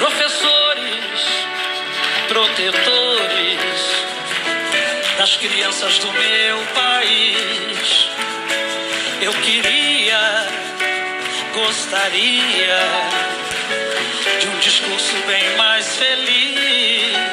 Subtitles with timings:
[0.00, 1.20] professores,
[2.26, 3.70] protetores
[5.18, 8.08] das crianças do meu país.
[9.20, 10.18] Eu queria,
[11.52, 12.78] gostaria
[14.40, 17.29] de um discurso bem mais feliz,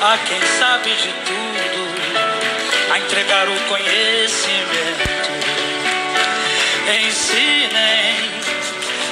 [0.00, 5.28] a quem sabe de tudo a entregar o conhecimento.
[7.06, 8.30] Ensinem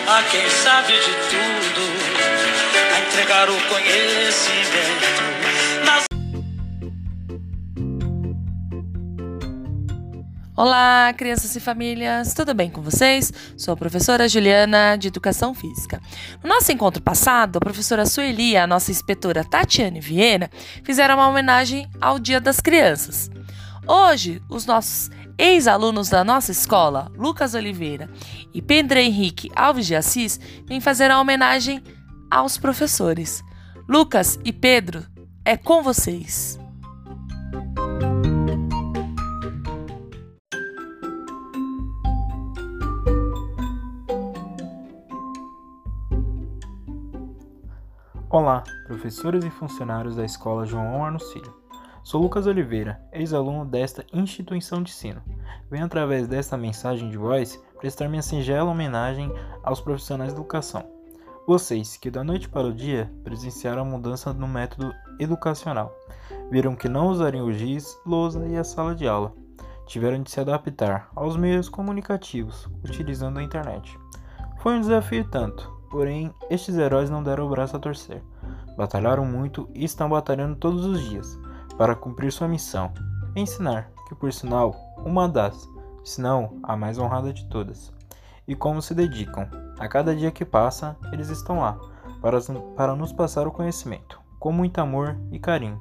[0.07, 1.83] a quem sabe de tudo
[2.95, 5.36] a entregar o conhecimento.
[10.57, 13.31] Olá, crianças e famílias, tudo bem com vocês?
[13.59, 16.01] Sou a professora Juliana de Educação Física.
[16.43, 20.49] No nosso encontro passado, a professora Sueli e a nossa inspetora Tatiane Vieira
[20.83, 23.31] fizeram uma homenagem ao Dia das Crianças.
[23.87, 28.09] Hoje, os nossos ex-alunos da nossa escola, Lucas Oliveira
[28.55, 31.83] e Pedro Henrique Alves de Assis, vêm fazer a homenagem
[32.31, 33.45] aos professores.
[33.87, 35.05] Lucas e Pedro,
[35.45, 36.59] é com vocês.
[48.39, 51.55] Olá, professores e funcionários da Escola João Arnocílio.
[52.05, 55.23] Sou Lucas Oliveira, ex-aluno desta instituição de ensino.
[55.71, 59.33] Venho através desta mensagem de voz prestar minha singela homenagem
[59.65, 60.85] aos profissionais da educação.
[61.47, 65.97] Vocês que da noite para o dia presenciaram a mudança no método educacional,
[66.51, 69.33] viram que não usariam o giz, lousa e a sala de aula.
[69.87, 73.99] Tiveram de se adaptar aos meios comunicativos, utilizando a internet.
[74.59, 78.23] Foi um desafio tanto, porém estes heróis não deram o braço a torcer.
[78.77, 81.39] Batalharam muito e estão batalhando todos os dias
[81.77, 82.93] para cumprir sua missão:
[83.35, 85.69] ensinar, que por sinal, uma das,
[86.05, 87.93] se não a mais honrada de todas.
[88.47, 89.49] E como se dedicam.
[89.79, 91.79] A cada dia que passa, eles estão lá,
[92.23, 92.39] para,
[92.77, 95.81] para nos passar o conhecimento, com muito amor e carinho.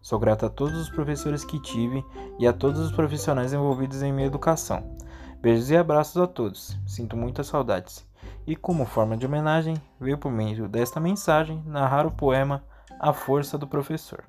[0.00, 2.04] Sou grato a todos os professores que tive
[2.38, 4.94] e a todos os profissionais envolvidos em minha educação.
[5.40, 8.06] Beijos e abraços a todos, sinto muitas saudades.
[8.46, 12.62] E como forma de homenagem, veio por meio desta mensagem narrar o poema
[13.00, 14.22] A Força do Professor.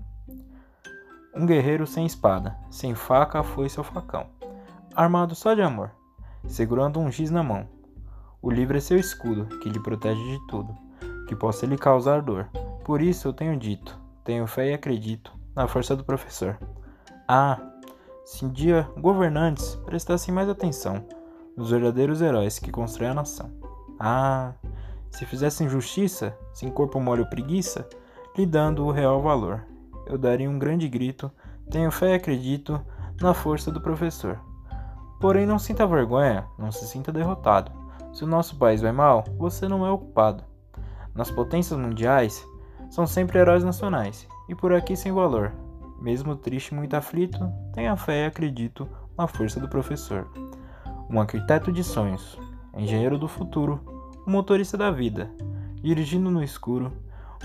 [1.35, 4.27] Um guerreiro sem espada, sem faca, foice ou facão,
[4.95, 5.91] armado só de amor,
[6.47, 7.67] segurando um giz na mão.
[8.41, 10.73] O livro é seu escudo, que lhe protege de tudo,
[11.27, 12.47] que possa lhe causar dor.
[12.85, 16.57] Por isso eu tenho dito, tenho fé e acredito na força do professor.
[17.27, 17.59] Ah,
[18.23, 21.05] se um dia governantes prestassem mais atenção
[21.57, 23.64] nos verdadeiros heróis que constroem a nação.
[23.99, 24.53] Ah,
[25.11, 26.37] se fizessem justiça,
[26.73, 27.87] corpo mole ou preguiça,
[28.37, 29.63] lhe dando o real valor
[30.05, 31.31] eu daria um grande grito:
[31.69, 32.79] Tenho fé e acredito
[33.19, 34.39] na força do professor.
[35.19, 37.71] Porém, não sinta vergonha, não se sinta derrotado.
[38.13, 40.43] Se o nosso país vai mal, você não é o culpado.
[41.13, 42.45] Nas potências mundiais,
[42.89, 45.51] são sempre heróis nacionais, e por aqui sem valor.
[45.99, 47.39] Mesmo triste e muito aflito,
[47.73, 50.27] tenha fé e acredito na força do professor.
[51.09, 52.37] Um arquiteto de sonhos,
[52.75, 53.79] engenheiro do futuro,
[54.27, 55.31] um motorista da vida,
[55.81, 56.91] dirigindo no escuro,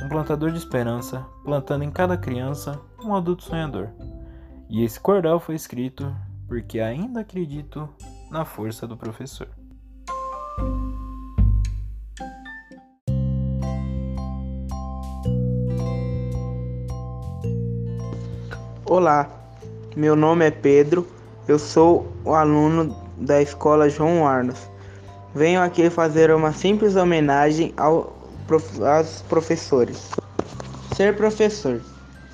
[0.02, 3.88] um plantador de esperança, plantando em cada criança um adulto sonhador.
[4.68, 6.14] E esse cordel foi escrito
[6.48, 7.88] porque ainda acredito
[8.30, 9.48] na força do professor.
[18.84, 19.30] Olá,
[19.94, 21.06] meu nome é Pedro,
[21.46, 24.68] eu sou o aluno da escola João Arnos.
[25.32, 28.18] Venho aqui fazer uma simples homenagem ao
[28.82, 30.10] aos professores.
[30.96, 31.80] Ser professor.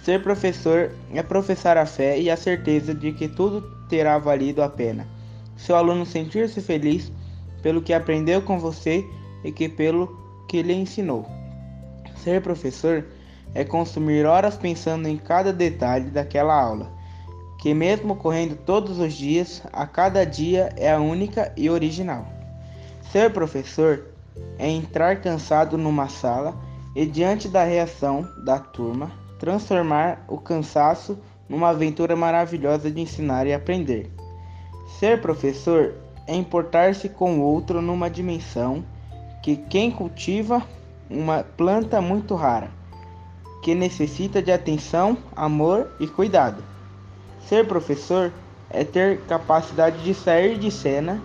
[0.02, 4.68] Ser professor é professar a fé e a certeza de que tudo terá valido a
[4.68, 5.06] pena.
[5.58, 7.12] Seu aluno sentir-se feliz
[7.62, 9.04] pelo que aprendeu com você
[9.44, 10.18] e que pelo
[10.48, 11.26] que lhe ensinou.
[12.24, 13.04] Ser professor
[13.54, 16.90] é consumir horas pensando em cada detalhe daquela aula,
[17.58, 22.35] que mesmo correndo todos os dias, a cada dia é a única e original.
[23.12, 24.04] Ser professor
[24.58, 26.54] é entrar cansado numa sala
[26.94, 31.18] e, diante da reação da turma, transformar o cansaço
[31.48, 34.10] numa aventura maravilhosa de ensinar e aprender.
[34.98, 35.94] Ser professor
[36.26, 38.84] é importar-se com o outro numa dimensão
[39.42, 40.62] que quem cultiva
[41.08, 42.70] uma planta muito rara,
[43.62, 46.62] que necessita de atenção, amor e cuidado.
[47.46, 48.32] Ser professor
[48.68, 51.22] é ter capacidade de sair de cena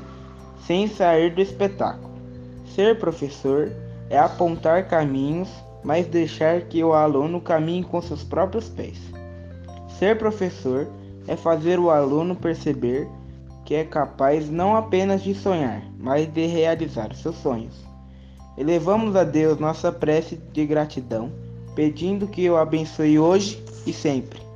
[0.65, 2.11] sem sair do espetáculo.
[2.75, 3.71] Ser professor
[4.09, 5.49] é apontar caminhos
[5.83, 8.99] mas deixar que o aluno caminhe com seus próprios pés.
[9.97, 10.87] Ser professor
[11.27, 13.07] é fazer o aluno perceber
[13.65, 17.85] que é capaz não apenas de sonhar, mas de realizar seus sonhos.
[18.57, 21.31] Elevamos a Deus nossa prece de gratidão,
[21.75, 24.50] pedindo que o abençoe hoje e sempre.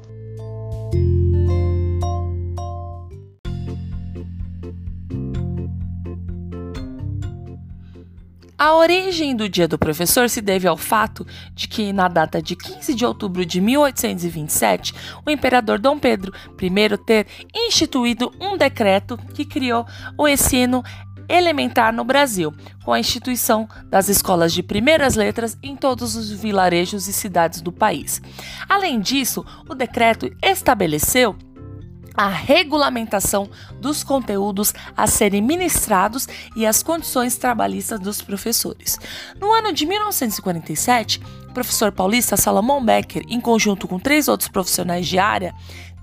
[8.65, 11.23] A origem do Dia do Professor se deve ao fato
[11.53, 14.91] de que, na data de 15 de outubro de 1827,
[15.23, 19.85] o imperador Dom Pedro I ter instituído um decreto que criou
[20.17, 20.83] o ensino
[21.29, 22.51] elementar no Brasil,
[22.83, 27.71] com a instituição das escolas de primeiras letras em todos os vilarejos e cidades do
[27.71, 28.19] país.
[28.67, 31.35] Além disso, o decreto estabeleceu
[32.15, 38.97] a regulamentação dos conteúdos a serem ministrados e as condições trabalhistas dos professores.
[39.39, 45.07] No ano de 1947, o professor paulista Salomão Becker, em conjunto com três outros profissionais
[45.07, 45.53] de área,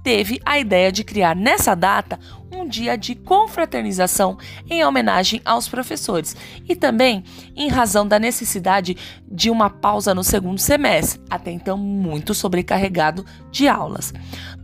[0.03, 2.19] teve a ideia de criar nessa data
[2.53, 4.37] um dia de confraternização
[4.69, 6.37] em homenagem aos professores
[6.69, 7.25] e também
[7.57, 8.97] em razão da necessidade
[9.27, 14.13] de uma pausa no segundo semestre, até então muito sobrecarregado de aulas.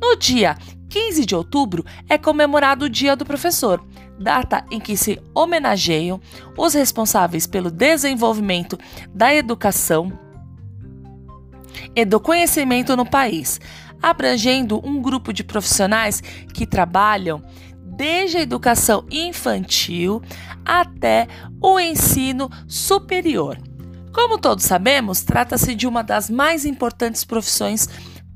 [0.01, 0.57] No dia
[0.89, 3.85] 15 de outubro é comemorado o Dia do Professor,
[4.19, 6.21] data em que se homenageiam
[6.57, 8.79] os responsáveis pelo desenvolvimento
[9.15, 10.13] da educação
[11.95, 13.61] e do conhecimento no país,
[14.03, 16.21] abrangendo um grupo de profissionais
[16.53, 17.43] que trabalham
[17.83, 20.23] desde a educação infantil
[20.65, 21.27] até
[21.61, 23.59] o ensino superior.
[24.13, 27.89] Como todos sabemos, trata-se de uma das mais importantes profissões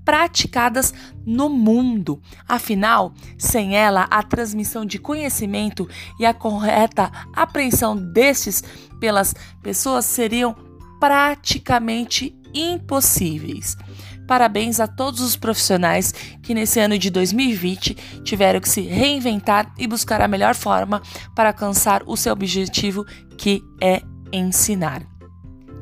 [0.04, 0.92] praticadas
[1.24, 2.20] no mundo.
[2.48, 5.88] Afinal, sem ela, a transmissão de conhecimento
[6.18, 8.62] e a correta apreensão destes
[9.00, 10.56] pelas pessoas seriam
[10.98, 13.76] praticamente impossíveis.
[14.26, 19.86] Parabéns a todos os profissionais que nesse ano de 2020 tiveram que se reinventar e
[19.86, 21.02] buscar a melhor forma
[21.34, 23.04] para alcançar o seu objetivo,
[23.36, 24.02] que é
[24.32, 25.02] ensinar.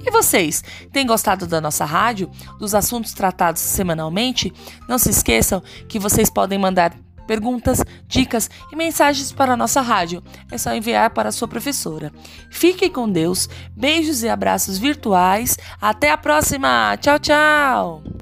[0.04, 4.52] E vocês, têm gostado da nossa rádio, dos assuntos tratados semanalmente?
[4.88, 6.94] Não se esqueçam que vocês podem mandar
[7.26, 10.20] perguntas, dicas e mensagens para a nossa rádio.
[10.50, 12.10] É só enviar para a sua professora.
[12.50, 15.56] Fiquem com Deus, beijos e abraços virtuais.
[15.80, 16.96] Até a próxima!
[16.96, 18.19] Tchau, tchau!